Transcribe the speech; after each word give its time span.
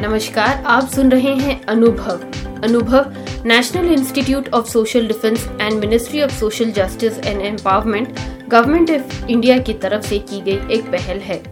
नमस्कार, 0.00 0.64
आप 0.66 0.88
सुन 0.88 1.10
रहे 1.10 1.34
हैं 1.34 1.66
Anubhav. 1.66 2.20
Anubhav 2.64 3.14
national 3.46 3.92
institute 3.92 4.48
of 4.48 4.66
social 4.66 5.06
defence 5.06 5.48
and 5.60 5.72
ministry 5.72 6.22
of 6.22 6.30
social 6.30 6.70
justice 6.70 7.18
and 7.18 7.40
empowerment 7.42 8.08
government 8.48 8.90
of 8.90 9.26
India 9.26 9.58
की 9.58 9.72
तरफ़ 9.72 10.02
से 10.02 10.18
की 10.18 10.40
गई 10.40 10.74
एक 10.74 10.84
पहल 10.84 11.18
है। 11.18 11.42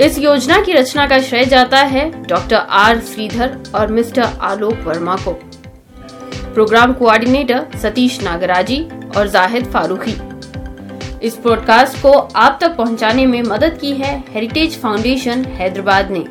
इस 0.00 0.18
योजना 0.18 0.60
की 0.60 0.72
रचना 0.72 1.06
का 1.06 1.20
श्रेय 1.20 1.44
जाता 1.44 1.78
है 1.78 2.24
डॉक्टर 2.24 2.56
आर 2.56 3.00
श्रीधर 3.00 3.58
और 3.74 3.92
मिस्टर 3.92 4.22
आलोक 4.22 4.74
वर्मा 4.74 5.16
को। 5.16 5.32
प्रोग्राम 6.54 6.92
कोऑर्डिनेटर 6.92 7.66
सतीश 7.82 8.22
नागराजी 8.22 8.88
और 9.16 9.28
जाहिद 9.28 9.64
फारूकी। 9.64 10.25
इस 11.22 11.36
पॉडकास्ट 11.36 12.02
को 12.02 12.10
आप 12.12 12.58
तक 12.60 12.76
पहुँचाने 12.76 13.26
में 13.26 13.42
मदद 13.42 13.78
की 13.80 13.90
है 13.92 14.24
हेरिटेज 14.30 14.78
फाउंडेशन 14.78 15.44
हैदराबाद 15.44 16.10
ने। 16.10 16.24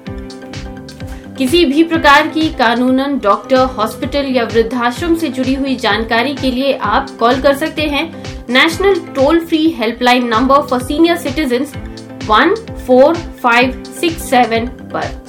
किसी 1.38 1.66
भी 1.66 1.84
प्रकार 1.84 2.28
की 2.28 2.50
कानूनन 2.50 3.20
डॉक्टर 3.20 3.58
हॉस्पिटल 3.58 4.26
या 4.26 4.44
वृद्धाश्रम 4.44 5.16
से 5.16 5.30
जुड़ी 5.30 5.54
हुई 5.54 5.76
जानकारी 5.76 6.36
के 6.36 6.52
लिए 6.52 6.74
आप 6.74 7.10
कॉल 7.10 7.42
कर 7.42 7.58
सकते 7.58 7.82
हैं 7.82 8.06
national 8.50 9.00
toll 9.16 9.46
free 9.46 9.70
helpline 9.70 10.28
number 10.28 10.62
for 10.62 10.84
senior 10.84 11.18
citizen 11.18 11.66
one 12.26 12.56
four 12.88 13.16
five 13.16 13.84
six 14.00 14.30
seven 14.30 14.68
पर। 14.68 15.24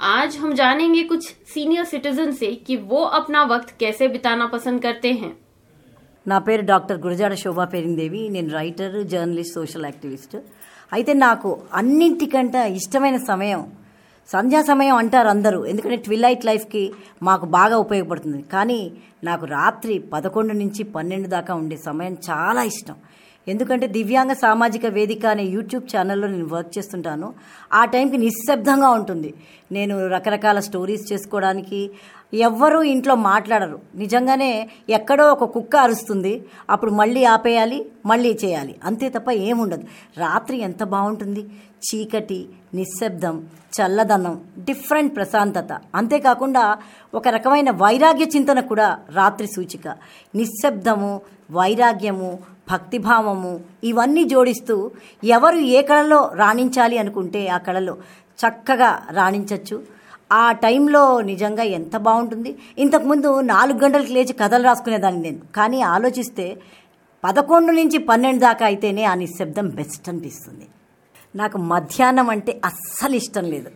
आज 0.00 0.36
हम 0.36 0.54
जानेंगे 0.54 1.02
कुछ 1.02 1.32
सीनियर 1.49 1.85
सिटीजन 1.85 2.31
से 2.33 2.51
कि 2.63 2.75
वो 2.85 3.01
अपना 3.15 3.43
वक्त 3.45 3.69
कैसे 3.79 4.07
बिताना 4.09 4.47
पसंद 4.49 4.81
करते 4.81 5.11
हैं 5.15 5.33
నా 6.25 6.37
పేరు 6.45 6.63
డాక్టర్ 6.69 6.99
గురజాడ 6.99 7.33
శోభా 7.39 7.65
పేరిందేవి 7.71 8.21
నేను 8.29 8.49
రైటర్ 8.53 8.95
జర్నలిస్ట్ 9.09 9.55
సోషల్ 9.55 9.85
యాక్టివిస్ట్ 9.85 10.33
అయితే 10.91 11.13
నాకు 11.19 11.49
అన్నింటికంటే 11.73 12.61
ఇష్టమైన 12.79 13.17
సమయం 13.27 13.61
సంధ్యా 14.29 14.61
సమయం 14.69 14.95
అంటారు 14.95 15.29
అందరూ 15.29 15.59
ఎందుకంటే 15.65 15.97
ట్విలైట్ 16.05 16.43
లైఫ్కి 16.45 16.83
మాకు 17.21 17.45
బాగా 17.51 17.77
ఉపయోగపడుతుంది 17.77 18.41
కానీ 18.53 18.79
నాకు 19.23 19.45
రాత్రి 19.53 19.97
పదకొండు 20.13 20.53
నుంచి 20.53 20.83
పన్నెండు 20.95 21.29
దాకా 21.29 21.53
ఉండే 21.55 21.77
సమయం 21.85 22.15
చాలా 22.29 22.63
ఇష్టం 22.71 22.97
ఎందుకంటే 23.50 23.86
దివ్యాంగ 23.86 24.32
సామాజిక 24.32 24.86
వేదిక 24.86 25.26
అనే 25.26 25.42
యూట్యూబ్ 25.42 25.96
ఛానల్లో 25.96 26.28
నేను 26.28 26.48
వర్క్ 26.48 26.78
చేస్తుంటాను. 26.78 27.34
ఆ 27.72 27.84
టైంకి 27.84 28.16
నిశ్శబ్దంగా 28.16 28.88
ఉంటుంది. 28.90 29.34
నేను 29.72 30.06
రకరకాల 30.06 30.60
స్టోరీస్ 30.60 31.12
చేసుకోవడానికి 31.12 31.90
ఎవ్వరూ 32.34 32.82
ఇంట్లో 32.82 33.14
మాట్లాడరు. 33.14 33.78
నిజంగానే 33.94 34.68
ఎక్కడో 34.90 35.32
ఒక 35.32 35.44
కుక్క 35.44 35.76
అరుస్తుంది. 35.76 36.44
అప్పుడు 36.70 36.90
మళ్ళీ 36.90 37.24
ఆపేయాలి 37.24 37.86
మళ్ళీ 38.06 38.38
చేయాలి. 38.44 38.76
అంతే 38.84 39.08
తప్ప 39.08 39.30
ఏముండదు. 39.30 39.84
రాత్రి 40.18 40.58
ఎంత 40.58 40.82
బాగుంటుంది? 40.84 41.46
చీకటి 41.86 42.48
నిశ్శబ్దం 42.74 43.46
చల్లదనం 43.76 44.40
డిఫరెంట్ 44.58 45.16
ప్రశాంతత. 45.16 45.68
అంతేకాకుండా 45.94 46.78
ఒక 47.14 47.28
రకమైన 47.28 47.70
వైరాగ్య 47.70 48.26
చింతన 48.36 48.60
కూడా 48.60 48.98
రాత్రి 49.14 49.46
సూచిక. 49.46 49.88
నిశ్శబ్దము 50.34 51.20
వైరాగ్యము 51.50 52.38
భక్తిభావము 52.70 53.60
ఇవన్నీ 53.84 54.24
జోడిస్తూ 54.24 54.90
ఎవరు 55.24 55.56
ఏ 55.56 55.82
కళలో 55.82 56.30
రాణించాలి 56.34 56.98
అనుకుంటే 56.98 57.48
ఆ 57.48 57.58
కళలో 57.58 57.96
చక్కగా 58.40 59.02
రాణించవచ్చు 59.10 59.82
ఆ 60.32 60.52
టైంలో 60.52 61.20
నిజంగా 61.20 61.62
ఎంత 61.62 61.96
బాగుంటుంది. 61.96 62.56
ఇంతకుముందు 62.78 63.40
నాలుగు 63.40 63.78
గంటలకు 63.78 64.12
లేచి 64.12 64.32
కథలు 64.32 64.64
రాసుకునేదాన్ని 64.64 65.22
నేను. 65.22 65.40
కానీ 65.56 65.80
ఆలోచిస్తే 65.80 66.56
పదకొండు 67.24 67.72
నుంచి 67.72 67.98
పన్నెండు 67.98 68.40
దాకా 68.40 68.66
అయితేనే 68.66 69.04
ఆ 69.04 69.14
నిశ్శబ్దం 69.14 69.68
బెస్ట్ 69.68 70.08
అనిపిస్తుంది. 70.08 70.66
నాకు 71.36 71.58
మధ్యాహ్నం 71.58 72.30
అంటే 72.30 72.60
అస్సలు 72.64 73.16
ఇష్టం 73.16 73.44
లేదు. 73.44 73.70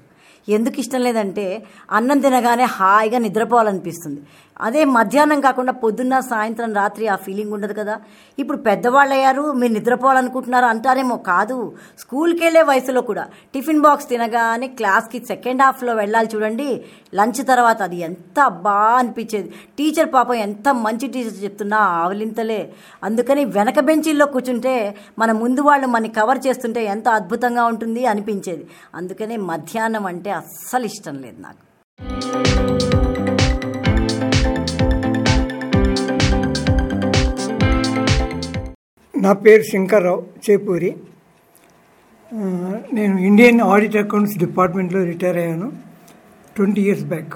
ఎందుకు 0.48 0.80
ఇష్టం 0.80 1.00
లేదంటే 1.00 1.64
అన్నం 1.90 2.20
తినగానే 2.20 2.64
హాయిగా 2.64 3.18
నిద్రపోవాలనిపిస్తుంది. 3.18 4.20
అదే 4.60 4.84
మధ్యాహ్నం 4.84 5.40
కాకుండా 5.40 5.72
పొద్దున్న 5.72 6.20
సాయంత్రం 6.20 6.74
రాత్రి 6.74 7.08
ఆ 7.08 7.16
ఫీలింగ్ 7.16 7.52
ఉండదు 7.52 7.72
కదా. 7.72 8.00
ఇప్పుడు 8.38 8.58
పెద్దవాళ్ళు 8.58 9.14
అయ్యారు 9.14 9.52
మీరు 9.52 9.72
నిద్రపోవాలనుకుంటున్నారు 9.72 10.64
అంటారేమో 10.64 11.16
కాదు. 11.16 11.72
స్కూల్కి 11.98 12.44
వెళ్ళే 12.44 12.62
వయసులో 12.62 13.00
కూడా 13.00 13.28
టిఫిన్ 13.54 13.80
బాక్స్ 13.80 14.08
తినగానే 14.08 14.66
క్లాస్కి 14.66 15.26
సెకండ్ 15.26 15.62
హాఫ్లో 15.62 15.94
వెళ్ళాలి 15.94 16.28
చూడండి. 16.34 16.84
లంచ్ 17.14 17.46
తర్వాత 17.46 17.82
అది 17.82 17.96
ఎంత 17.96 18.48
బాగా 18.48 18.96
అనిపించేది. 18.96 19.48
టీచర్ 19.78 20.14
పాపం 20.14 20.34
ఎంత 20.34 20.68
మంచి 20.68 21.08
టీచర్ 21.08 21.44
చెప్తున్నా 21.44 21.76
ఆవలింతలే. 21.76 22.72
అందుకని 23.04 23.44
వెనక 23.44 23.80
బెంచీల్లో 23.80 24.26
కూర్చుంటే 24.26 24.96
మన 25.18 25.32
ముందు 25.32 25.60
వాళ్ళు 25.60 25.86
మన 25.86 26.06
కవర్ 26.06 26.46
చేస్తుంటే 26.46 26.84
ఎంత 26.84 27.08
అద్భుతంగా 27.08 27.64
ఉంటుంది 27.64 28.06
అనిపించేది. 28.06 28.66
అందుకనే 28.94 29.36
మధ్యాహ్నం 29.36 30.06
అంటే 30.06 30.30
అస్సలు 30.40 30.86
ఇష్టం 30.90 31.16
లేదు 31.24 31.40
నాకు. 31.46 31.62
నా 39.14 39.32
పేరు 39.44 39.64
శంకర్రావు 39.72 40.22
చేపూరి. 40.44 40.90
నేను 42.96 43.14
ఇండియన్ 43.28 43.60
ఆడిట్ 43.72 43.96
అకౌంట్స్ 44.02 44.34
డిపార్ట్మెంట్లో 44.42 45.00
రిటైర్ 45.10 45.38
అయ్యాను 45.42 45.68
ట్వంటీ 46.56 46.82
ఇయర్స్ 46.86 47.06
బ్యాక్ 47.12 47.34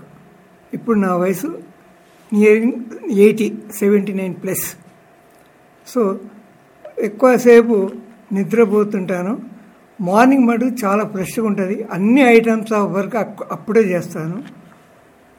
ఇప్పుడు 0.72 0.98
నా 0.98 1.12
వయసు 1.22 1.48
nearing 2.32 2.80
eighty 3.24 3.46
seventy 3.78 4.12
nine 4.20 4.34
plus 4.42 4.66
so 5.86 6.02
ఎక్కువసేపు 7.08 7.76
నిద్రపోతుంటాను. 8.36 9.34
మార్నింగ్ 10.00 10.46
మటుకు 10.48 10.72
చాలా 10.84 11.04
ఫ్రెష్గా 11.04 11.44
ఉంటుంది. 11.46 11.76
అన్ని 11.92 12.22
ఐటమ్స్ 12.36 12.72
ఆఫ్ 12.72 12.90
వర్క్ 12.92 13.16
అప్పుడే 13.52 13.80
చేస్తాను. 13.80 14.42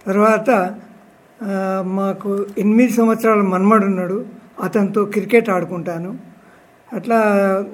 తర్వాత 0.05 0.49
మాకు 1.99 2.45
ఎనిమిది 2.57 2.91
సంవత్సరాల 2.93 3.41
మన్మడు 3.41 3.85
ఉన్నాడు. 3.85 4.25
అతనితో 4.63 5.05
క్రికెట్ 5.05 5.49
ఆడుకుంటాను. 5.49 6.11
అట్లా 6.93 7.19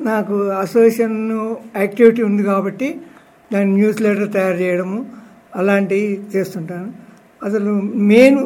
నాకు 0.01 0.35
అసోసియేషన్ 0.49 1.17
యాక్టివిటీ 1.75 2.21
ఉంది 2.21 2.43
కాబట్టి 2.43 2.87
దాని 3.53 3.69
న్యూస్ 3.71 4.01
లెటర్ 4.01 4.29
తయారు 4.33 4.57
చేయడము 4.57 5.05
అలాంటివి 5.55 6.21
చేస్తుంటాను. 6.35 6.93
అసలు 7.43 7.71
మెయిన్ 8.11 8.39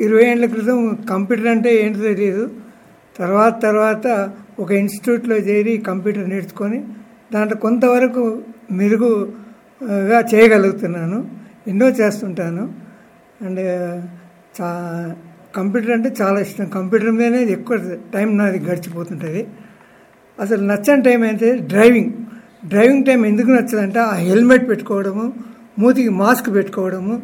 ఇరవై 0.00 0.24
ఏళ్ళ 0.24 0.46
క్రితం 0.46 0.78
కంప్యూటర్ 1.10 1.46
అంటే 1.46 1.70
ఏంటో 1.84 2.00
తెలియదు 2.00 2.50
తర్వాత 3.18 3.62
తర్వాత 3.62 4.06
ఒక 4.58 4.70
ఇన్స్టిట్యూట్లో 4.72 5.36
చేరి 5.36 5.78
కంప్యూటర్ 5.78 6.28
నేర్చుకొని 6.28 6.78
దాంట్లో 7.32 7.56
కొంతవరకు 7.60 8.42
మెరుగుగా 8.70 10.18
చేయగలుగుతున్నాను. 10.34 11.18
ఎన్నో 11.66 11.88
చేస్తుంటాను. 11.88 12.72
అండ్ 13.42 13.60
చా 14.56 14.68
కంప్యూటర్ 15.56 15.90
అంటే 15.90 16.14
చాలా 16.22 16.40
ఇష్టం. 16.40 16.64
కంప్యూటర్ 16.64 17.10
మీదనే 17.10 17.42
ఎక్కువ 17.56 17.76
టైం 18.14 18.36
నాది 18.38 18.58
గడిచిపోతుంటుంది. 18.58 19.46
అసలు 20.40 20.62
నచ్చని 20.66 21.02
టైం 21.02 21.22
అయితే 21.22 21.48
డ్రైవింగ్. 21.72 22.12
డ్రైవింగ్ 22.68 23.04
టైం 23.04 23.26
ఎందుకు 23.26 23.46
నచ్చదంటే 23.46 24.00
ఆ 24.00 24.14
హెల్మెట్ 24.14 24.68
పెట్టుకోవడము 24.68 25.32
మూతికి 25.78 26.08
మాస్క్ 26.08 26.48
పెట్టుకోవడము 26.54 27.22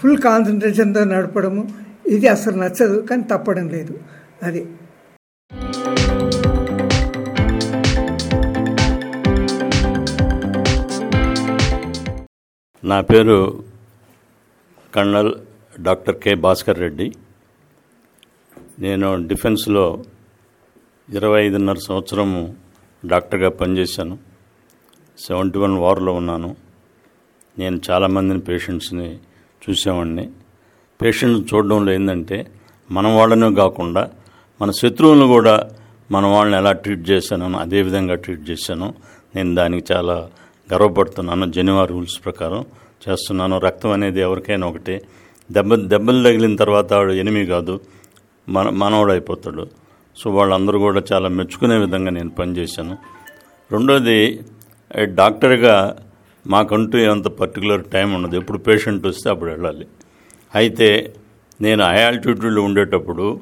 ఫుల్ 0.00 0.18
కాన్సన్ట్రేషన్తో 0.18 1.04
నడపడము. 1.04 1.68
ఇది 2.06 2.28
అసలు 2.28 2.56
నచ్చదు 2.62 2.96
కానీ 3.10 3.22
తప్పడం 3.22 3.68
లేదు. 3.68 3.98
అది. 4.42 4.66
నా 12.84 13.00
పేరు 13.00 13.64
colonel 14.94 15.34
doctor 15.80 16.18
K 16.18 16.34
Bhaskar 16.34 16.78
Reddy. 16.78 17.12
నేను 18.78 19.28
డిఫెన్స్లో 19.28 20.04
ఇరవై 21.14 21.46
ఐదున్నర 21.46 21.74
సంవత్సరము 21.74 22.56
డాక్టర్గా 23.06 23.48
పనిచేశాను. 23.48 24.18
సెవెంటీ 25.18 25.58
వన్ 25.58 25.78
వార్లో 25.78 26.12
ఉన్నాను. 26.12 26.56
నేను 27.58 27.80
చాలామందిని 27.90 28.40
పేషెంట్స్ని 28.40 29.18
చూసేవాడిని. 29.70 30.30
పేషెంట్స్ 31.02 31.54
చూడడంలో 31.54 31.92
ఏంటంటే 31.92 32.46
మన 32.90 33.08
వాళ్ళనే 33.08 33.54
కాకుండా 33.54 34.10
మన 34.62 34.70
శత్రువులను 34.70 35.26
కూడా 35.26 35.70
మన 36.10 36.26
వాళ్ళని 36.26 36.56
ఎలా 36.56 36.72
ట్రీట్ 36.72 37.10
చేశానో 37.10 37.58
అదే 37.58 37.82
విధంగా 37.82 38.14
ట్రీట్ 38.14 38.50
చేశాను. 38.50 38.94
నేను 39.36 39.54
దానికి 39.54 39.92
చాలా 39.92 40.30
గర్వపడుతున్నాను. 40.72 41.52
జెనివా 41.52 41.84
రూల్స్ 41.84 42.24
ప్రకారం 42.24 42.64
చేస్తున్నాను. 43.08 43.58
రక్తం 43.58 43.90
అనేది 43.90 44.20
ఎవరికైనా 44.20 44.66
ఒకటే. 44.66 45.02
దెబ్బ 45.52 45.74
దెబ్బలు 45.74 46.22
తగిలిన 46.24 46.56
తర్వాత 46.56 46.92
వాడు 46.92 47.12
ఎనిమి 47.12 47.46
కాదు. 47.46 47.80
మన 48.48 48.68
మనవాడు 48.68 49.10
అయిపోతాడు 49.10 49.66
సో 50.16 50.30
వాళ్ళందరూ 50.30 50.78
కూడా 50.78 51.02
చాలా 51.12 51.28
మెచ్చుకునే 51.28 51.76
విధంగా 51.78 52.10
నేను 52.10 52.30
పనిచేశాను. 52.30 52.98
రెండోది 53.72 54.40
డాక్టర్గా 54.98 55.96
మాకంటూ 56.46 56.98
అంత 56.98 57.26
పర్టికులర్ 57.26 57.84
టైం 57.84 58.14
ఉండదు. 58.14 58.36
ఎప్పుడు 58.36 58.58
పేషెంట్ 58.58 59.06
వస్తే 59.06 59.30
అప్పుడు 59.30 59.50
వెళ్ళాలి. 59.50 59.86
అయితే 60.54 61.14
నేను 61.60 61.84
హై 61.84 62.02
ఆల్టిట్యూడ్లో 62.02 62.62
ఉండేటప్పుడు 62.62 63.40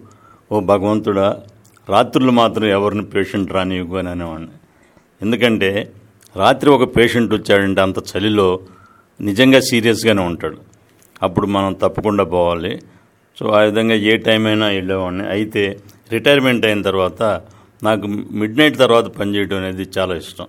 ఓ 0.52 0.60
భగవంతుడా 0.60 1.36
రాత్రులు 1.88 2.30
మాత్రం 2.30 2.64
ఎవరిని 2.64 3.04
పేషెంట్ 3.04 3.52
రానివ్వు 3.52 3.96
అని 3.98 4.08
అనేవాడిని. 4.08 4.48
ఎందుకంటే 5.22 5.92
రాత్రి 6.36 6.70
ఒక 6.70 6.96
పేషెంట్ 6.96 7.34
వచ్చాడంటే 7.34 7.80
అంత 7.80 7.98
చలిలో 7.98 8.60
నిజంగా 9.20 9.60
సీరియస్గానే 9.60 10.22
ఉంటాడు. 10.22 10.58
అప్పుడు 11.22 11.46
మనం 11.46 11.72
తప్పకుండా 11.72 12.24
పోవాలి. 12.24 12.78
సో 13.38 13.48
ఆ 13.48 13.60
విధంగా 13.60 13.94
ఏ 13.94 14.16
టైం 14.16 14.46
అయినా 14.46 14.66
వెళ్ళేవాడిని. 14.66 15.28
అయితే 15.28 15.78
రిటైర్మెంట్ 16.12 16.66
అయిన 16.66 16.82
తర్వాత 16.82 17.22
నాకు 17.82 18.06
మిడ్ 18.06 18.58
నైట్ 18.58 18.78
తర్వాత 18.78 19.04
పనిచేయడం 19.04 19.56
అనేది 19.56 19.88
చాలా 19.98 20.16
ఇష్టం. 20.16 20.46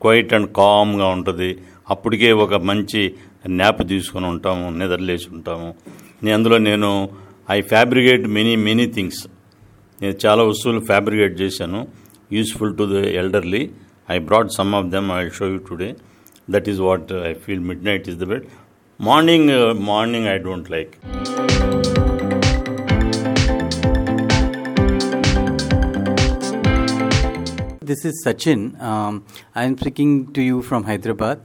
క్వైట్ 0.00 0.34
అండ్ 0.34 0.52
కామ్గా 0.52 1.06
ఉంటుంది. 1.06 1.58
అప్పటికే 1.90 2.32
ఒక 2.32 2.54
మంచి 2.54 3.14
న్యాప్ 3.48 3.88
తీసుకొని 3.88 4.26
ఉంటాము 4.26 4.70
నిద్రలేసి 4.70 5.26
ఉంటాము. 5.32 5.74
నేను 6.22 6.36
అందులో 6.36 6.58
నేను 6.58 7.10
I 7.50 7.60
fabricate 7.60 8.26
many 8.26 8.56
many 8.56 8.86
things. 8.86 9.26
నేను 10.02 10.14
చాలా 10.26 10.42
వస్తువులు 10.42 10.80
ఫ్యాబ్రికేట్ 10.80 11.40
చేశాను. 11.40 11.88
Useful 12.32 12.76
to 12.76 12.84
the 12.84 13.06
elderly. 13.06 13.70
I 14.08 14.20
brought 14.20 14.52
some 14.52 14.72
of 14.72 14.92
them. 14.92 15.10
I'll 15.10 15.30
show 15.30 15.46
you 15.46 15.58
today. 15.58 15.96
That 16.48 16.68
is 16.68 16.80
what 16.80 17.10
uh, 17.10 17.22
I 17.22 17.34
feel. 17.34 17.58
Midnight 17.58 18.06
is 18.06 18.18
the 18.18 18.26
bed. 18.26 18.48
Morning, 18.98 19.50
uh, 19.50 19.74
morning. 19.74 20.28
I 20.28 20.38
don't 20.38 20.70
like. 20.70 21.00
This 27.80 28.04
is 28.04 28.24
Sachin. 28.24 28.80
Um, 28.80 29.24
I'm 29.56 29.76
speaking 29.76 30.32
to 30.34 30.40
you 30.40 30.62
from 30.62 30.84
Hyderabad. 30.84 31.44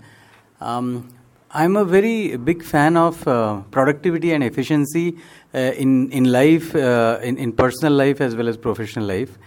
Um, 0.60 1.10
I'm 1.50 1.76
a 1.76 1.84
very 1.84 2.38
big 2.38 2.64
fan 2.64 2.96
of 2.96 3.28
uh, 3.28 3.62
productivity 3.72 4.34
and 4.34 4.44
efficiency 4.44 5.18
uh, 5.56 5.58
in 5.58 6.12
in 6.12 6.26
life, 6.32 6.76
uh, 6.76 7.20
in 7.24 7.40
in 7.40 7.54
personal 7.54 7.94
life 7.94 8.22
as 8.22 8.36
well 8.36 8.48
as 8.48 8.56
professional 8.56 9.06
life. 9.06 9.40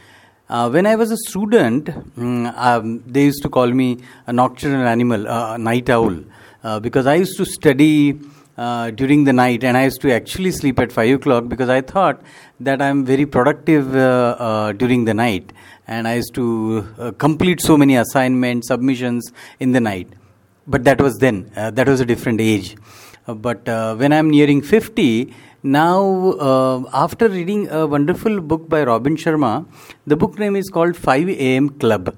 Uh, 0.46 0.68
when 0.68 0.86
I 0.86 0.94
was 0.94 1.10
a 1.10 1.16
student, 1.16 1.86
mm, 1.86 2.54
um, 2.56 3.02
they 3.06 3.24
used 3.24 3.42
to 3.42 3.48
call 3.48 3.66
me 3.68 3.98
a 4.26 4.32
nocturnal 4.32 4.86
animal, 4.86 5.26
uh, 5.26 5.54
a 5.54 5.58
night 5.58 5.88
owl, 5.88 6.18
uh, 6.62 6.78
because 6.80 7.06
I 7.06 7.14
used 7.14 7.38
to 7.38 7.46
study 7.46 8.20
uh, 8.58 8.90
during 8.90 9.24
the 9.24 9.32
night 9.32 9.64
and 9.64 9.74
I 9.74 9.84
used 9.84 10.02
to 10.02 10.12
actually 10.12 10.50
sleep 10.50 10.78
at 10.78 10.92
5 10.92 11.16
o'clock 11.16 11.48
because 11.48 11.70
I 11.70 11.80
thought 11.80 12.22
that 12.60 12.82
I'm 12.82 13.06
very 13.06 13.24
productive 13.24 13.96
uh, 13.96 14.36
uh, 14.38 14.72
during 14.72 15.06
the 15.06 15.14
night 15.14 15.50
and 15.86 16.06
I 16.06 16.16
used 16.16 16.34
to 16.34 16.86
uh, 16.98 17.12
complete 17.12 17.62
so 17.62 17.78
many 17.78 17.96
assignments, 17.96 18.68
submissions 18.68 19.32
in 19.60 19.72
the 19.72 19.80
night. 19.80 20.08
But 20.66 20.84
that 20.84 21.00
was 21.00 21.16
then, 21.18 21.50
that 21.54 21.88
was 21.88 22.00
a 22.00 22.06
different 22.06 22.40
age. 22.40 22.76
But 23.26 23.66
when 23.66 24.12
I'm 24.12 24.30
nearing 24.30 24.62
50, 24.62 25.34
now 25.64 26.32
uh, 26.32 26.82
after 26.92 27.26
reading 27.26 27.70
a 27.70 27.86
wonderful 27.86 28.38
book 28.42 28.68
by 28.68 28.84
Robin 28.84 29.16
Sharma, 29.16 29.64
the 30.06 30.14
book 30.14 30.38
name 30.38 30.56
is 30.56 30.68
called 30.68 30.94
5 30.94 31.30
AM 31.30 31.70
Club. 31.70 32.14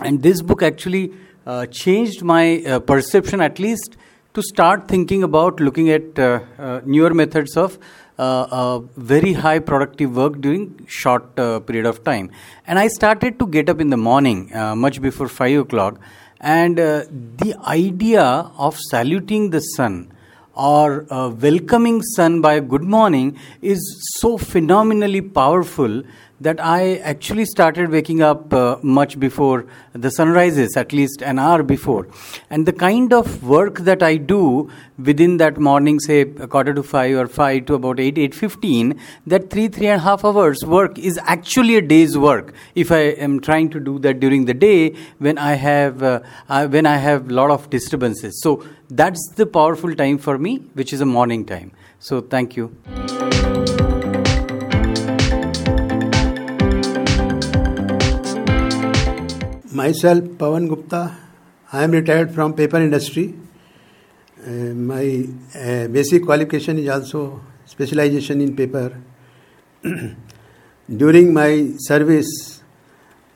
And 0.00 0.22
this 0.22 0.42
book 0.42 0.62
actually 0.62 1.12
uh, 1.44 1.66
changed 1.66 2.22
my 2.22 2.62
uh, 2.62 2.78
perception 2.78 3.40
at 3.40 3.58
least 3.58 3.96
to 4.34 4.42
start 4.42 4.86
thinking 4.86 5.24
about 5.24 5.58
looking 5.58 5.90
at 5.90 6.16
uh, 6.16 6.38
uh, 6.56 6.80
newer 6.84 7.12
methods 7.12 7.56
of 7.56 7.80
uh, 8.16 8.78
very 8.96 9.32
high 9.32 9.58
productive 9.58 10.14
work 10.14 10.40
during 10.40 10.86
short 10.86 11.34
period 11.34 11.84
of 11.84 12.04
time. 12.04 12.30
And 12.68 12.78
i 12.78 12.86
started 12.86 13.40
to 13.40 13.46
get 13.48 13.68
up 13.68 13.80
in 13.80 13.90
the 13.90 13.96
morning 13.96 14.52
much 14.76 15.02
before 15.02 15.26
5 15.26 15.62
o'clock. 15.62 15.98
And 16.38 16.76
the 16.76 17.56
idea 17.66 18.22
of 18.22 18.78
saluting 18.78 19.50
the 19.50 19.58
sun 19.58 20.12
or 20.54 21.06
uh, 21.10 21.28
welcoming 21.30 22.02
sun 22.02 22.40
by 22.40 22.60
good 22.60 22.82
morning 22.82 23.38
is 23.62 23.80
so 24.20 24.36
phenomenally 24.36 25.20
powerful 25.20 26.02
that 26.42 26.60
I 26.60 26.96
actually 27.10 27.44
started 27.44 27.90
waking 27.90 28.22
up 28.28 28.52
uh, 28.52 28.78
much 28.82 29.18
before 29.24 29.64
the 29.92 30.10
sun 30.10 30.30
rises, 30.30 30.76
at 30.76 30.92
least 30.92 31.22
an 31.22 31.38
hour 31.38 31.62
before. 31.62 32.08
And 32.50 32.66
the 32.66 32.72
kind 32.72 33.12
of 33.12 33.42
work 33.42 33.78
that 33.80 34.02
I 34.02 34.16
do 34.16 34.70
within 34.98 35.36
that 35.38 35.58
morning, 35.58 36.00
say 36.00 36.20
a 36.22 36.48
quarter 36.48 36.74
to 36.74 36.82
five 36.82 37.16
or 37.16 37.26
five 37.26 37.66
to 37.66 37.74
about 37.74 38.00
eight, 38.00 38.18
eight 38.18 38.34
fifteen, 38.34 38.98
that 39.26 39.50
three, 39.50 39.68
three 39.68 39.86
and 39.86 40.00
a 40.00 40.04
half 40.04 40.24
hours 40.24 40.64
work 40.64 40.98
is 40.98 41.18
actually 41.36 41.76
a 41.76 41.82
day's 41.94 42.18
work. 42.18 42.52
If 42.74 42.90
I 42.90 43.02
am 43.28 43.40
trying 43.40 43.70
to 43.70 43.80
do 43.80 43.98
that 44.00 44.20
during 44.20 44.44
the 44.46 44.54
day 44.54 44.96
when 45.18 45.38
I 45.38 45.54
have 45.54 46.02
uh, 46.02 46.20
when 46.68 46.86
I 46.86 46.96
have 46.96 47.30
lot 47.30 47.50
of 47.50 47.70
disturbances, 47.70 48.40
so 48.42 48.64
that's 48.90 49.22
the 49.36 49.46
powerful 49.46 49.94
time 49.94 50.18
for 50.18 50.38
me, 50.38 50.58
which 50.74 50.92
is 50.92 51.00
a 51.00 51.06
morning 51.06 51.44
time. 51.46 51.72
So 51.98 52.20
thank 52.20 52.56
you. 52.56 52.76
Myself, 59.74 60.22
Pavan 60.36 60.68
Gupta. 60.68 61.16
I 61.72 61.84
am 61.84 61.92
retired 61.92 62.34
from 62.34 62.52
paper 62.52 62.76
industry. 62.76 63.34
Uh, 64.46 64.74
my 64.90 65.26
uh, 65.54 65.88
basic 65.88 66.24
qualification 66.24 66.78
is 66.78 66.90
also 66.90 67.40
specialization 67.64 68.42
in 68.42 68.54
paper. 68.54 69.00
During 70.94 71.32
my 71.32 71.70
service, 71.78 72.62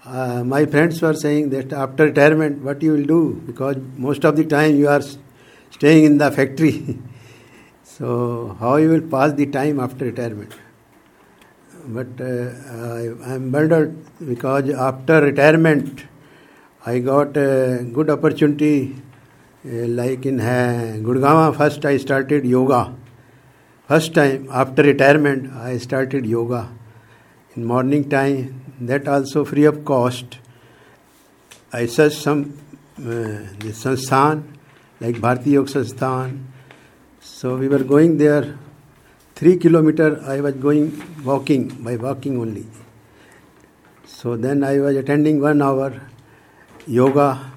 uh, 0.05 0.45
my 0.45 0.67
friends 0.67 1.01
were 1.01 1.15
saying 1.15 1.49
that 1.51 1.73
after 1.73 2.05
retirement, 2.05 2.63
what 2.63 2.83
you 2.83 2.93
will 2.93 3.07
do? 3.07 3.43
Because 3.47 3.77
most 3.97 4.27
of 4.27 4.37
the 4.37 4.45
time 4.45 4.77
you 4.77 4.89
are 4.89 5.03
staying 5.71 6.05
in 6.05 6.19
the 6.19 6.31
factory. 6.31 6.99
so, 7.83 8.55
how 8.61 8.77
you 8.77 8.91
will 8.91 9.09
pass 9.09 9.33
the 9.33 9.47
time 9.47 9.81
after 9.81 10.05
retirement? 10.05 10.53
But 11.87 12.21
uh, 12.21 12.51
I 13.25 13.37
am 13.37 13.51
burdened 13.51 14.05
because 14.27 14.69
after 14.69 15.23
retirement, 15.23 16.05
I 16.87 17.01
got 17.03 17.33
good 17.95 18.11
opportunity 18.11 18.75
like 19.97 20.27
in 20.27 20.39
है 20.41 21.03
Gurgaon 21.03 21.51
first 21.51 21.87
I 21.87 21.99
started 21.99 22.47
yoga 22.47 22.83
first 23.91 24.15
time 24.15 24.47
after 24.61 24.85
retirement 24.85 25.51
I 25.63 25.79
started 25.79 26.27
yoga 26.27 26.69
in 27.57 27.65
morning 27.65 28.05
time 28.11 28.87
that 28.87 29.09
also 29.09 29.45
free 29.45 29.67
of 29.67 29.83
cost 29.87 30.39
I 31.75 31.87
such 31.97 32.13
some 32.15 32.45
sansthan 33.01 34.45
like 35.01 35.21
Bharatiya 35.21 35.55
Yog 35.55 35.67
Sansthan 35.69 36.41
so 37.27 37.57
we 37.57 37.69
were 37.69 37.83
going 37.87 38.19
there 38.19 38.55
three 39.37 39.57
kilometre 39.59 40.21
I 40.29 40.41
was 40.41 40.59
going 40.61 40.91
walking 41.25 41.71
by 41.85 41.97
walking 42.03 42.41
only 42.41 42.65
so 44.13 44.37
then 44.37 44.65
I 44.65 44.79
was 44.79 44.99
attending 44.99 45.41
one 45.43 45.63
hour 45.63 46.01
yoga 46.87 47.53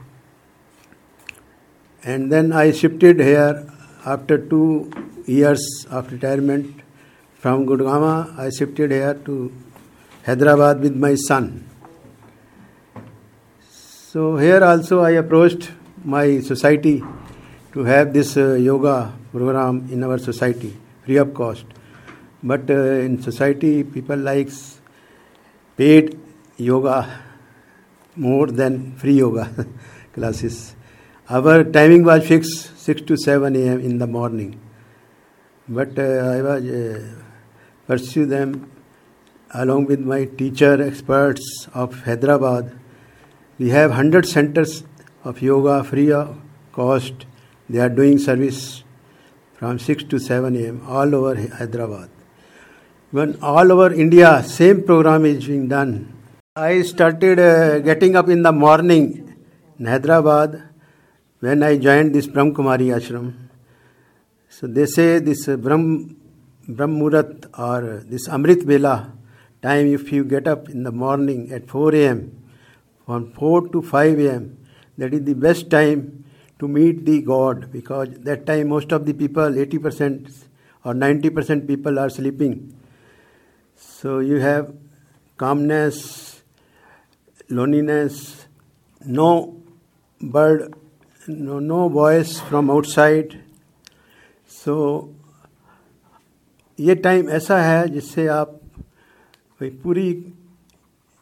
and 2.04 2.32
then 2.32 2.54
I 2.54 2.72
shifted 2.72 3.20
here 3.20 3.72
after 4.06 4.38
two 4.38 4.92
years 5.26 5.86
of 5.90 6.12
retirement 6.12 6.82
from 7.36 7.66
Gurgaon. 7.66 8.38
I 8.40 8.50
shifted 8.50 8.92
here 8.92 9.14
to 9.14 9.52
Hyderabad 10.26 10.80
with 10.80 10.96
my 10.96 11.16
son. 11.16 11.70
So 13.70 14.38
here 14.38 14.64
also 14.64 15.02
I 15.02 15.12
approached 15.12 15.72
my 16.04 16.40
society 16.40 17.04
to 17.74 17.84
have 17.84 18.14
this 18.14 18.38
uh, 18.38 18.54
yoga 18.54 19.14
program 19.32 19.88
in 19.92 20.04
our 20.04 20.18
society 20.18 20.76
free 21.06 21.18
of 21.18 21.34
cost. 21.34 21.66
But 22.42 22.70
uh, 22.70 23.06
in 23.08 23.22
society 23.22 23.84
people 23.84 24.18
likes 24.18 24.80
paid 25.78 26.18
yoga 26.58 27.29
more 28.20 28.48
than 28.48 28.96
free 28.98 29.14
yoga 29.14 29.66
classes. 30.14 30.76
Our 31.30 31.64
timing 31.64 32.04
was 32.04 32.28
fixed 32.28 32.78
6 32.80 33.04
to 33.04 33.18
7 33.18 33.56
a.m. 33.56 33.80
in 33.80 33.98
the 33.98 34.08
morning. 34.08 34.60
But 35.68 35.98
uh, 35.98 36.02
I 36.02 36.42
was 36.42 36.64
uh, 36.66 37.16
pursue 37.88 38.26
them 38.26 38.72
along 39.54 39.86
with 39.86 40.00
my 40.00 40.26
teacher 40.26 40.82
experts 40.82 41.68
of 41.74 42.04
Hyderabad. 42.04 42.78
We 43.58 43.70
have 43.70 43.92
100 43.92 44.28
centers 44.28 44.84
of 45.24 45.42
yoga 45.42 45.84
free 45.84 46.12
of 46.12 46.38
cost. 46.72 47.26
They 47.70 47.80
are 47.80 47.90
doing 47.90 48.18
service 48.18 48.84
from 49.54 49.80
6 49.80 50.04
to 50.06 50.20
7 50.20 50.56
a.m. 50.56 50.82
all 50.88 51.14
over 51.14 51.36
Hyderabad. 51.36 52.10
When 53.12 53.40
all 53.42 53.72
over 53.72 53.94
India, 53.94 54.44
same 54.44 54.84
program 54.84 55.26
is 55.26 55.46
being 55.46 55.68
done. 55.68 56.19
I 56.56 56.82
started 56.82 57.40
uh, 57.40 57.78
getting 57.80 58.16
up 58.16 58.28
in 58.28 58.42
the 58.42 58.52
morning 58.52 59.38
in 59.78 59.86
Hyderabad 59.86 60.64
when 61.42 61.62
I 61.62 61.78
joined 61.78 62.16
this 62.16 62.26
Brahm 62.26 62.56
Kumari 62.56 62.88
ashram. 62.88 63.34
So 64.50 64.66
they 64.66 64.88
say 64.88 65.20
this 65.20 65.48
uh, 65.48 65.58
Brahm, 65.58 66.18
Brahm 66.68 67.00
Muhurat 67.00 67.46
or 67.58 68.04
this 68.04 68.28
Amrit 68.28 68.64
Vela 68.64 69.14
time, 69.62 69.94
if 69.94 70.12
you 70.12 70.24
get 70.24 70.48
up 70.48 70.70
in 70.70 70.82
the 70.82 70.92
morning 70.92 71.52
at 71.52 71.70
4 71.70 71.94
a.m., 71.94 72.44
from 73.06 73.32
4 73.34 73.68
to 73.70 73.84
5 73.84 74.20
a.m., 74.20 74.58
that 74.98 75.14
is 75.14 75.24
the 75.24 75.36
best 75.36 75.70
time 75.70 76.26
to 76.58 76.68
meet 76.68 77.06
the 77.06 77.22
God 77.22 77.72
because 77.72 78.10
that 78.22 78.48
time 78.48 78.70
most 78.70 78.92
of 78.92 79.06
the 79.06 79.14
people, 79.14 79.44
80% 79.44 80.46
or 80.84 80.94
90% 80.94 81.68
people 81.68 82.00
are 82.00 82.10
sleeping. 82.10 82.76
So 83.76 84.18
you 84.18 84.40
have 84.40 84.74
calmness, 85.38 86.29
loneliness, 87.50 88.46
no 89.02 89.58
bird, 90.22 90.74
no, 91.28 91.60
no 91.60 91.90
voice 91.90 92.40
from 92.40 92.70
outside. 92.70 93.38
So 94.52 95.10
ये 96.80 96.96
time 96.96 97.30
ऐसा 97.30 97.62
है 97.62 97.88
जिससे 97.90 98.28
आप 98.28 98.60
भाई 99.62 99.70
पूरी 99.70 100.12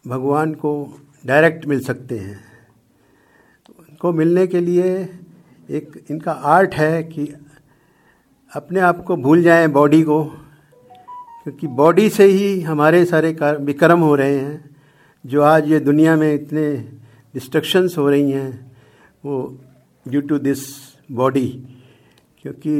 भगवान 0.07 0.53
को 0.53 1.00
direct 1.25 1.65
मिल 1.65 1.79
सकते 1.79 2.17
हैं 2.19 2.39
उनको 3.79 4.12
मिलने 4.13 4.46
के 4.48 4.60
लिए 4.60 4.93
एक 5.69 6.03
इनका 6.10 6.31
आर्ट 6.31 6.75
है 6.75 7.03
कि 7.03 7.25
अपने 8.51 8.79
आप 8.79 9.03
को 9.03 9.15
भूल 9.15 9.41
जाएँ 9.43 9.67
बॉडी 9.67 10.01
को 10.03 10.24
क्योंकि 11.43 11.67
बॉडी 11.67 12.10
से 12.10 12.25
ही 12.25 12.62
हमारे 12.62 13.05
सारे 13.05 13.36
विक्रम 13.41 14.00
हो 14.00 14.15
रहे 14.15 14.38
हैं 14.38 14.76
जो 15.27 15.41
आज 15.43 15.67
ये 15.72 15.79
दुनिया 15.79 16.15
में 16.15 16.34
इतने 16.34 16.65
डिस्ट्रक्शंस 17.34 17.98
हो 17.98 18.10
रही 18.10 18.31
हैं, 18.31 18.72
वो 19.25 19.57
ड्यू 20.05 20.22
टू 20.22 20.38
दिस 20.39 20.60
बॉडी 21.12 21.48
क्योंकि 22.43 22.74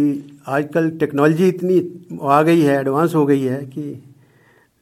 आजकल 0.48 0.90
टेक्नोलॉजी 1.00 1.48
इतनी 1.48 1.80
आ 2.24 2.42
गई 2.42 2.62
है 2.62 2.80
एडवांस 2.80 3.16
हो 3.16 3.26
गई 3.26 3.42
है 3.42 3.64
कि 3.66 4.04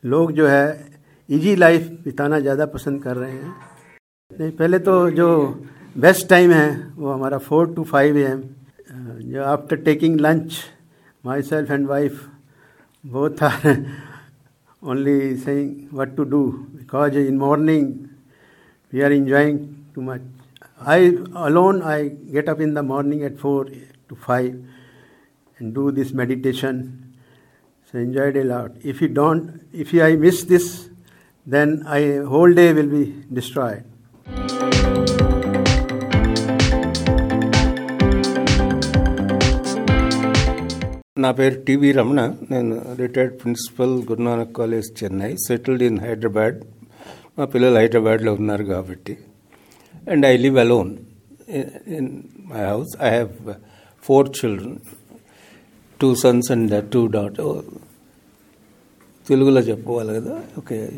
लोग 0.03 0.31
जो 0.31 0.48
है 0.48 0.93
इजी 1.29 1.55
लाइफ 1.55 1.89
बिताना 2.05 2.39
ज़्यादा 2.39 2.65
पसंद 2.65 3.01
कर 3.03 3.15
रहे 3.15 3.31
हैं। 3.31 3.55
नहीं, 4.31 4.51
पहले 4.51 4.79
तो 4.79 5.10
जो 5.12 5.27
बेस्ट 5.98 6.27
टाइम 6.29 6.51
है, 6.51 6.93
वो 6.95 7.12
हमारा 7.12 7.38
फोर 7.39 7.74
टू 7.74 7.84
फाइव 7.84 8.17
एम 8.17 8.43
जो 9.24 9.43
after 9.45 9.75
taking 9.84 10.19
lunch 10.19 10.57
myself 11.41 11.72
and 11.72 11.88
wife 11.88 12.24
both 13.03 13.41
are 13.43 13.72
only 14.84 15.38
saying 15.38 15.88
what 15.91 16.15
to 16.17 16.25
do 16.25 16.67
because 16.77 17.15
in 17.15 17.38
morning 17.38 18.10
we 18.91 19.01
are 19.01 19.12
enjoying 19.12 19.86
too 19.94 20.01
much. 20.01 20.22
I 20.79 21.17
alone 21.36 21.82
I 21.82 22.10
get 22.10 22.50
up 22.50 22.60
in 22.60 22.74
the 22.74 22.84
morning 22.84 23.24
at 23.24 23.39
four 23.39 23.65
to 23.65 24.15
five 24.15 24.55
and 25.58 25.74
do 25.74 25.91
this 25.91 26.12
meditation. 26.12 27.15
So 27.91 27.98
enjoyed 28.00 28.38
a 28.38 28.44
lot. 28.44 28.72
If 28.84 29.01
you 29.01 29.08
don't, 29.08 29.62
if 29.74 29.94
I 29.94 30.15
miss 30.15 30.44
this, 30.44 30.89
then 31.46 31.84
I 31.88 32.17
whole 32.17 32.53
day 32.53 32.74
will 32.74 32.88
be 32.88 33.24
destroyed. 33.32 33.84
నా 41.17 41.31
పేరు 41.31 41.62
TV 41.62 41.91
Ramana. 41.91 42.36
నేను 42.51 42.95
retired 42.95 43.43
principal 43.43 44.03
Guru Nanak 44.03 44.55
college 44.55 45.03
Chennai. 45.03 45.36
Settled 45.36 45.84
in 45.84 46.00
Hyderabad. 46.00 46.62
మా 47.39 47.45
పిల్లలు 47.45 47.75
హైదరాబాద్లో 47.75 48.34
ఉన్నారు 48.34 48.63
కాబట్టి. 48.63 49.17
And 50.12 50.25
I 50.25 50.38
live 50.38 50.57
alone 50.57 50.98
in 51.88 52.24
my 52.45 52.65
house. 52.65 53.03
I 53.03 53.10
have 53.10 53.53
four 54.03 54.29
children. 54.29 54.79
Two 56.01 56.15
sons 56.15 56.51
and 56.51 56.89
two 56.89 57.07
daughter 57.07 57.63
తెలుగులో 59.27 59.62
చెప్పుకోవాలి 59.62 60.22
కదా. 60.22 60.41
ఓకే. 60.57 60.89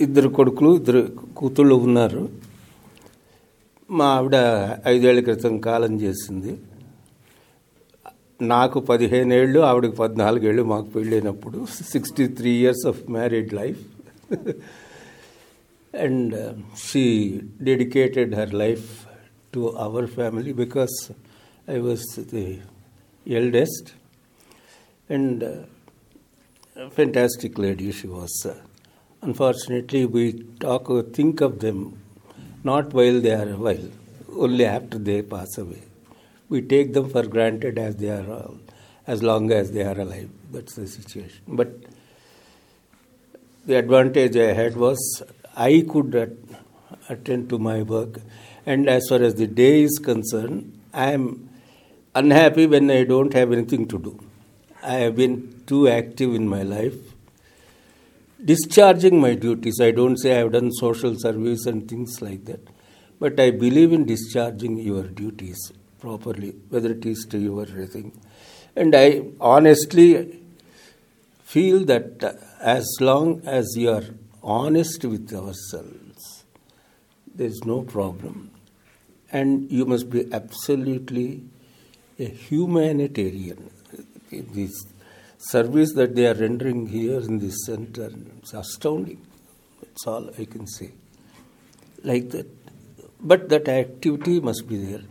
ఇద్దరు 0.00 0.28
కొడుకులు 0.28 0.74
ఇద్దరు 0.76 1.08
కూతుళ్ళు 1.36 1.74
ఉన్నారు. 1.74 2.28
మా 3.90 4.04
ఆవిడ 4.04 4.32
ఐదేళ్ళ 4.86 5.20
క్రితం 5.20 5.58
కాలం 5.58 6.00
చేసింది. 6.00 6.56
నాకు 8.53 8.77
పదిహేనేళ్ళు 8.89 9.59
ఆవిడకి 9.69 9.95
పద్నాలుగేళ్ళు 10.01 10.63
మాకు 10.71 10.87
పెళ్ళైనప్పుడు 10.95 11.59
sixty 11.91 12.25
three 12.39 12.51
years 12.63 12.85
of 12.91 13.01
married 13.17 13.53
life 13.53 13.83
and 15.93 16.33
she 16.87 17.05
dedicated 17.69 18.33
her 18.35 18.55
life 18.63 18.87
to 19.53 19.61
our 19.87 20.09
family 20.17 20.53
because 20.63 20.97
I 21.75 21.77
was 21.87 22.07
the 22.33 22.47
eldest 23.25 23.89
and 25.09 25.45
fantastic 26.91 27.57
lady 27.57 27.91
she 27.91 28.07
was. 28.07 28.45
Unfortunately, 29.23 30.05
we 30.05 30.45
talk, 30.59 30.87
think 31.13 31.41
of 31.41 31.59
them 31.59 32.01
not 32.63 32.93
while 32.93 33.21
they 33.21 33.31
are 33.31 33.55
while, 33.55 33.89
only 34.35 34.65
after 34.65 34.97
they 34.99 35.21
pass 35.23 35.57
away. 35.57 35.81
we 36.50 36.60
take 36.60 36.92
them 36.92 37.08
for 37.08 37.22
granted 37.26 37.78
as 37.78 37.96
they 37.96 38.10
are, 38.10 38.30
uh, 38.30 38.50
as 39.06 39.22
long 39.22 39.50
as 39.52 39.70
they 39.72 39.84
are 39.84 39.98
alive. 39.98 40.28
That's 40.50 40.74
the 40.74 40.86
situation. 40.86 41.42
But 41.46 41.70
the 43.66 43.78
advantage 43.78 44.36
I 44.36 44.52
had 44.52 44.76
was 44.76 45.22
I 45.56 45.84
could 45.88 46.14
at- 46.14 46.58
attend 47.08 47.48
to 47.50 47.58
my 47.58 47.82
work, 47.82 48.20
and 48.66 48.88
as 48.88 49.06
far 49.08 49.22
as 49.22 49.36
the 49.36 49.46
day 49.46 49.82
is 49.82 49.98
concerned, 49.98 50.72
I 50.92 51.12
am 51.12 51.48
unhappy 52.14 52.66
when 52.66 52.90
I 52.90 53.04
don't 53.04 53.32
have 53.32 53.52
anything 53.52 53.86
to 53.88 53.98
do. 53.98 54.18
I 54.82 54.94
have 55.04 55.16
been 55.16 55.62
too 55.66 55.86
active 55.88 56.34
in 56.34 56.48
my 56.48 56.62
life, 56.62 56.96
discharging 58.44 59.20
my 59.20 59.34
duties. 59.34 59.80
I 59.80 59.90
don't 59.92 60.16
say 60.16 60.34
I 60.34 60.38
have 60.38 60.52
done 60.52 60.72
social 60.72 61.14
service 61.18 61.66
and 61.66 61.88
things 61.88 62.20
like 62.20 62.44
that, 62.46 62.60
but 63.20 63.38
I 63.38 63.50
believe 63.50 63.92
in 63.92 64.04
discharging 64.04 64.78
your 64.78 65.04
duties 65.04 65.72
properly, 66.00 66.54
whether 66.68 66.92
it 66.92 67.04
is 67.06 67.26
to 67.30 67.38
you 67.38 67.60
or 67.60 67.66
anything. 67.66 68.18
And 68.74 68.94
I 68.94 69.22
honestly 69.40 70.40
feel 71.42 71.84
that 71.84 72.38
as 72.60 72.86
long 73.00 73.42
as 73.44 73.74
you 73.76 73.90
are 73.90 74.04
honest 74.42 75.04
with 75.04 75.32
ourselves, 75.32 76.44
there 77.34 77.46
is 77.46 77.64
no 77.64 77.82
problem. 77.82 78.50
And 79.32 79.70
you 79.70 79.84
must 79.84 80.10
be 80.10 80.32
absolutely 80.32 81.42
a 82.18 82.24
humanitarian. 82.24 83.70
This 84.30 84.84
service 85.38 85.92
that 85.94 86.14
they 86.14 86.26
are 86.26 86.34
rendering 86.34 86.86
here 86.86 87.20
in 87.20 87.38
this 87.38 87.64
center 87.66 88.10
is 88.42 88.54
astounding. 88.54 89.26
That's 89.80 90.06
all 90.06 90.30
I 90.38 90.44
can 90.44 90.66
say. 90.66 90.92
Like 92.02 92.30
that. 92.30 92.46
But 93.20 93.48
that 93.50 93.68
activity 93.68 94.40
must 94.40 94.68
be 94.68 94.76
there. 94.76 95.02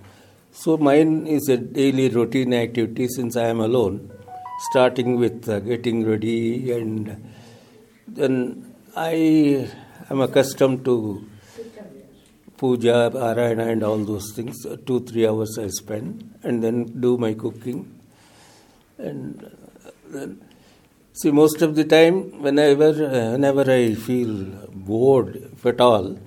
So 0.62 0.75
mine 0.75 1.25
is 1.25 1.48
a 1.48 1.56
daily 1.56 2.10
routine 2.10 2.54
activity 2.54 3.08
since 3.08 3.38
I 3.38 3.46
am 3.46 3.62
alone, 3.62 4.12
starting 4.70 5.18
with 5.18 5.48
uh, 5.48 5.62
getting 5.62 6.06
ready 6.06 6.74
and 6.74 7.32
then 8.06 8.75
I 8.94 9.70
am 10.10 10.20
accustomed 10.20 10.84
to 10.84 11.25
puja, 12.58 13.10
parayana 13.13 13.70
and 13.72 13.84
all 13.84 14.00
those 14.00 14.34
things. 14.36 14.58
Two, 14.86 15.00
three 15.06 15.25
hours 15.25 15.58
I 15.58 15.70
spend 15.70 16.38
and 16.44 16.62
then 16.62 17.00
do 17.00 17.18
my 17.18 17.36
cooking. 17.36 17.98
And 18.98 19.42
uh, 19.86 19.92
then, 20.10 20.42
see, 21.13 21.32
most 21.32 21.62
of 21.62 21.75
the 21.75 21.86
time, 21.86 22.42
whenever, 22.42 22.89
uh, 22.89 23.32
whenever 23.32 23.72
I 23.72 23.94
feel 23.94 24.44
bored, 24.74 25.38
if 25.54 25.66
at 25.66 25.80
all, 25.80 26.20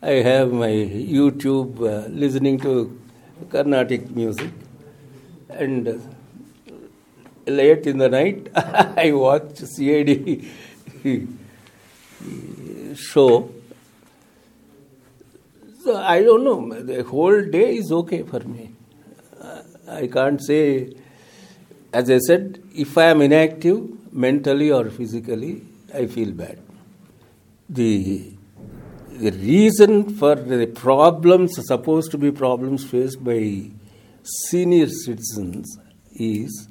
I 0.00 0.12
have 0.30 0.52
my 0.52 0.70
YouTube 0.70 1.80
uh, 1.80 2.06
listening 2.08 2.60
to 2.60 3.01
Carnatic 3.50 4.10
music, 4.10 4.50
and 5.50 6.00
late 7.46 7.86
in 7.86 7.98
the 7.98 8.08
night 8.08 8.48
I 8.54 9.12
watch 9.12 9.56
CID 9.56 10.44
show. 12.96 13.50
So 15.84 15.96
I 15.96 16.22
don't 16.22 16.44
know. 16.44 16.82
The 16.82 17.02
whole 17.02 17.44
day 17.44 17.76
is 17.76 17.90
okay 17.90 18.22
for 18.22 18.40
me. 18.40 18.70
Uh, 19.40 19.62
I 19.88 20.06
can't 20.06 20.40
say. 20.42 20.94
As 21.92 22.08
I 22.08 22.18
said, 22.18 22.62
if 22.74 22.96
I 22.96 23.06
am 23.06 23.20
inactive 23.20 24.14
mentally 24.14 24.70
or 24.70 24.88
physically, 24.88 25.62
I 25.92 26.06
feel 26.06 26.30
bad. 26.32 26.58
The 27.68 28.32
reason 29.30 30.14
for 30.16 30.34
the 30.34 30.66
problems 30.66 31.58
supposed 31.66 32.10
to 32.10 32.18
be 32.18 32.30
problems 32.32 32.84
faced 32.84 33.22
by 33.22 33.70
senior 34.22 34.88
citizens 34.88 35.78
is 36.14 36.68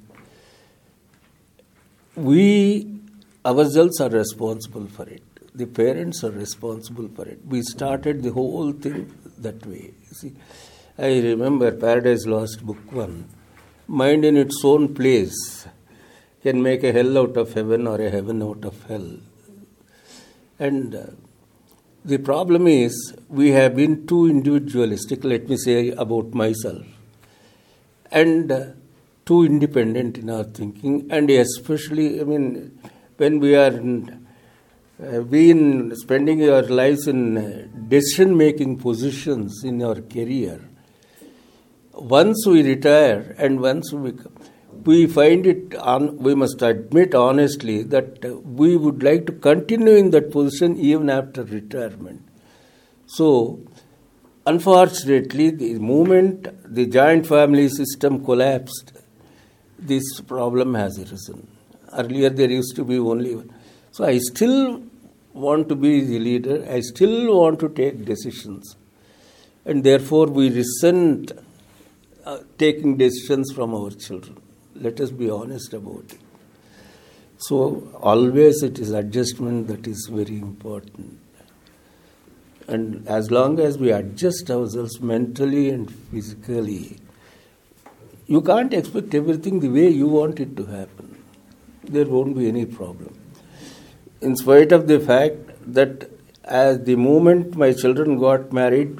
we 2.16 3.00
ourselves 3.46 4.00
are 4.02 4.10
responsible 4.10 4.88
for 4.88 5.08
it. 5.08 5.24
The 5.56 5.66
parents 5.66 6.24
are 6.24 6.32
responsible 6.32 7.10
for 7.16 7.28
it. 7.28 7.40
We 7.46 7.62
started 7.62 8.24
the 8.24 8.32
whole 8.32 8.72
thing 8.74 9.14
that 9.38 9.66
way. 9.66 9.94
See 10.12 10.34
i 10.98 11.20
remember 11.22 11.72
paradise 11.84 12.26
lost 12.26 12.66
book 12.66 12.92
1 12.92 13.14
mind 14.00 14.26
in 14.30 14.36
its 14.42 14.58
own 14.64 14.94
place 14.94 15.38
can 16.44 16.62
make 16.62 16.84
a 16.84 16.92
hell 16.92 17.18
out 17.22 17.38
of 17.38 17.54
heaven 17.54 17.88
or 17.88 18.00
a 18.02 18.10
heaven 18.10 18.42
out 18.42 18.66
of 18.66 18.84
hell. 18.88 19.10
And 20.58 20.96
uh, 20.96 21.06
the 22.04 22.18
problem 22.18 22.68
is 22.68 23.16
we 23.30 23.52
have 23.52 23.76
been 23.76 24.08
too 24.08 24.28
individualistic, 24.28 25.24
let 25.24 25.48
me 25.48 25.58
say 25.58 25.90
about 25.92 26.34
myself. 26.34 26.86
and 28.12 28.52
uh, 28.52 28.66
too 29.26 29.46
independent 29.46 30.18
in 30.18 30.30
our 30.30 30.44
thinking, 30.44 31.08
and 31.10 31.30
especially, 31.30 32.20
I 32.20 32.24
mean, 32.24 32.78
when 33.18 33.40
we 33.40 33.56
are 33.56 33.74
uh, 33.74 35.22
been 35.22 35.96
spending 35.96 36.48
our 36.50 36.64
lives 36.64 37.08
in 37.08 37.38
uh, 37.38 37.68
decision 37.88 38.36
making 38.36 38.78
positions 38.78 39.64
in 39.64 39.82
our 39.82 40.02
career, 40.02 40.60
once 41.94 42.46
we 42.46 42.64
retire 42.64 43.36
and 43.38 43.62
once 43.62 43.92
we 43.94 44.14
we 44.86 45.08
find 45.08 45.46
it 45.46 45.76
on, 45.76 46.18
we 46.18 46.36
must 46.36 46.62
admit 46.62 47.16
honestly 47.16 47.84
that 47.84 48.24
we 48.46 48.78
would 48.78 49.04
like 49.04 49.26
to 49.28 49.32
continue 49.32 49.96
in 49.96 50.12
that 50.12 50.32
position 50.32 50.78
even 50.78 51.10
after 51.10 51.44
retirement. 51.44 52.22
So 53.06 53.60
unfortunately 54.46 55.52
the 55.52 55.80
moment 55.80 56.48
the 56.76 56.86
joint 56.86 57.28
family 57.28 57.70
system 57.70 58.24
collapsed 58.26 58.94
this 59.78 60.22
problem 60.22 60.76
has 60.76 60.98
arisen. 60.98 61.48
Earlier 61.94 62.30
there 62.30 62.50
used 62.50 62.76
to 62.76 62.86
be 62.86 62.98
only 62.98 63.36
one. 63.36 63.54
So 63.92 64.06
i 64.06 64.18
still 64.18 64.84
want 65.34 65.70
to 65.70 65.76
be 65.76 66.02
the 66.02 66.20
leader. 66.20 66.66
I 66.70 66.82
still 66.82 67.38
want 67.38 67.60
to 67.62 67.70
take 67.70 68.06
decisions. 68.06 68.76
And 69.66 69.84
therefore 69.84 70.28
we 70.28 70.50
resent 70.50 71.32
uh, 72.26 72.40
taking 72.58 72.98
decisions 72.98 73.52
from 73.52 73.74
our 73.74 73.92
children 73.92 74.38
let 74.82 75.00
us 75.00 75.12
be 75.12 75.30
honest 75.30 75.74
about 75.74 76.06
it. 76.10 76.20
So, 77.38 77.92
always 78.02 78.62
it 78.62 78.78
is 78.80 78.92
adjustment 78.92 79.68
that 79.68 79.88
is 79.88 80.08
very 80.12 80.38
important. 80.38 81.20
And 82.68 83.08
as 83.08 83.32
long 83.32 83.60
as 83.60 83.78
we 83.78 83.92
adjust 83.92 84.52
ourselves 84.52 85.02
mentally 85.02 85.70
and 85.70 85.92
physically, 85.92 86.98
you 88.28 88.42
can't 88.42 88.74
expect 88.74 89.16
everything 89.16 89.60
the 89.60 89.70
way 89.70 89.90
you 89.90 90.08
want 90.08 90.40
it 90.40 90.56
to 90.58 90.66
happen. 90.66 91.24
There 91.84 92.06
won't 92.06 92.38
be 92.38 92.48
any 92.48 92.66
problem. 92.66 93.18
In 94.22 94.36
spite 94.36 94.72
of 94.72 94.88
the 94.88 95.00
fact 95.00 95.38
that 95.74 96.10
as 96.44 96.80
the 96.84 96.96
moment 96.96 97.56
my 97.56 97.74
children 97.74 98.20
got 98.20 98.54
married, 98.54 99.00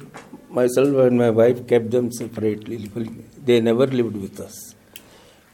myself 0.50 0.88
and 1.06 1.18
my 1.18 1.30
wife 1.30 1.66
kept 1.66 1.90
them 1.90 2.12
separately. 2.12 2.90
They 3.44 3.60
never 3.60 3.86
lived 3.86 4.16
with 4.16 4.40
us. 4.40 4.74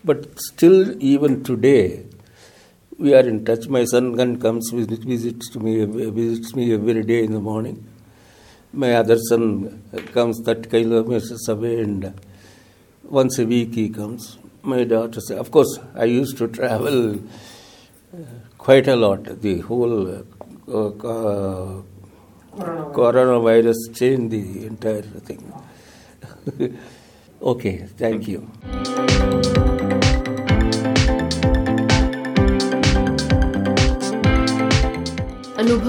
But 0.05 0.39
still, 0.41 0.97
even 1.03 1.43
today, 1.43 2.07
we 2.99 3.15
are 3.15 3.27
in 3.27 3.45
touch. 3.45 3.69
My 3.69 3.85
son 3.85 4.17
comes 4.39 4.71
visit, 4.71 5.05
visits 5.05 5.51
to 5.51 5.61
me 5.61 5.85
visits 5.85 6.55
me 6.55 6.73
every 6.73 7.03
day 7.03 7.25
in 7.25 7.33
the 7.33 7.41
morning. 7.41 7.87
My 8.73 8.95
other 8.95 9.19
son 9.29 9.83
comes 10.13 10.41
30 10.45 10.69
kilometers 10.69 11.49
away, 11.49 11.81
and 11.81 12.15
once 13.05 13.39
a 13.39 13.47
week 13.47 13.75
he 13.75 13.89
comes. 13.89 14.39
My 14.63 14.85
daughter 14.85 15.21
says, 15.21 15.39
of 15.39 15.51
course, 15.51 15.79
I 15.95 16.05
used 16.05 16.37
to 16.39 16.49
travel 16.49 17.15
uh, 17.15 18.19
quite 18.59 18.89
a 18.89 18.97
lot. 18.97 19.41
The 19.41 19.61
whole 19.61 20.09
uh, 20.09 20.23
uh, 20.69 21.83
coronavirus 22.59 23.95
changed 23.95 24.33
the 24.33 24.67
entire 24.67 25.03
thing. 25.03 25.53
okay, 27.43 27.87
thank 27.97 28.29
you. 28.29 29.78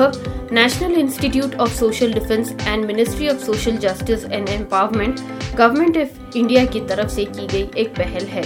Anubhav 0.01 0.53
national 0.53 0.91
institute 0.91 1.55
of 1.55 1.73
social 1.75 2.13
defence 2.13 2.55
and 2.67 2.85
ministry 2.85 3.29
of 3.29 3.37
social 3.37 3.77
justice 3.77 4.25
and 4.25 4.49
empowerment 4.49 5.19
government 5.55 5.97
of 5.97 6.37
India 6.37 6.65
की 6.65 6.79
तरफ़ 6.79 7.07
से 7.07 7.25
की 7.25 7.47
गई 7.47 7.69
एक 7.77 7.93
पहल 7.95 8.25
है। 8.25 8.43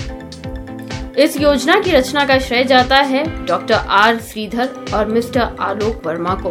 इस 1.17 1.39
योजना 1.41 1.79
की 1.79 1.91
रचना 1.91 2.25
का 2.25 2.39
श्रेय 2.39 2.63
जाता 2.63 2.97
है 2.97 3.45
डॉक्टर 3.45 3.73
आर 3.73 4.19
श्रीधर 4.19 4.69
और 4.93 5.05
मिस्टर 5.05 5.55
आलोक 5.59 6.07
वर्मा 6.07 6.35
को। 6.35 6.49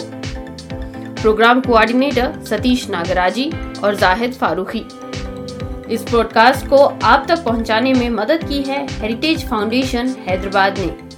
प्रोग्राम 1.23 1.61
कोऑर्डिनेटर 1.61 2.33
सतीश 2.47 2.88
नागराजी 2.91 3.51
और 3.85 3.95
जाहिद 3.95 4.33
फारूकी। 4.33 4.85
इस 5.95 6.05
ब्रॉडकास्ट 6.11 6.67
को 6.67 6.77
आप 7.03 7.25
तक 7.29 7.45
पहुँचाने 7.45 7.95
में 7.95 8.11
मदद 8.11 8.45
की 8.45 8.62
है 8.62 8.87
हेरिटेज 8.91 9.49
फाउंडेशन 9.49 10.15
हैदराबाद 10.29 10.79
ने। 10.79 11.12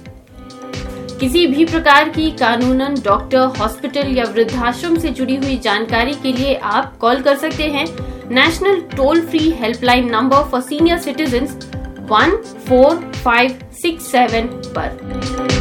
किसी 1.19 1.45
भी 1.47 1.65
प्रकार 1.65 2.09
की 2.09 2.29
कानूनन, 2.31 2.95
डॉक्टर, 3.03 3.45
हॉस्पिटल 3.59 4.07
या 4.07 4.23
वृद्धाश्रम 4.25 4.97
से 4.97 5.09
जुड़ी 5.09 5.35
हुई 5.35 5.57
जानकारी 5.57 6.13
के 6.13 6.33
लिए 6.33 6.55
आप 6.55 6.97
कॉल 6.97 7.21
कर 7.21 7.35
सकते 7.37 7.63
हैं। 7.63 7.85
National 8.29 8.81
toll 8.95 9.21
free 9.21 9.49
helpline 9.51 10.09
number 10.09 10.43
for 10.51 10.61
senior 10.61 10.97
citizen 10.97 11.47
one 12.11 12.37
four 12.67 13.11
five 13.15 13.59
six 13.81 14.11
seven 14.11 14.47
पर। 14.77 15.54